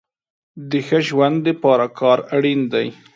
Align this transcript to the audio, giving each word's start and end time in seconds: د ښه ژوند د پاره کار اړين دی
د 0.69 0.71
ښه 0.87 0.99
ژوند 1.07 1.37
د 1.45 1.47
پاره 1.61 1.87
کار 1.99 2.19
اړين 2.35 2.61
دی 2.73 2.87